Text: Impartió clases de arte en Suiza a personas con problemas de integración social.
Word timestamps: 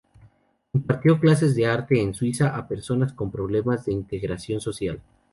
Impartió 0.73 1.19
clases 1.19 1.53
de 1.53 1.67
arte 1.67 2.01
en 2.01 2.15
Suiza 2.15 2.55
a 2.57 2.67
personas 2.67 3.13
con 3.13 3.29
problemas 3.31 3.85
de 3.85 3.91
integración 3.91 4.59
social. 4.59 4.99